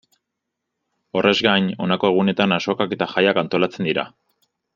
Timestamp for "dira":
3.93-4.09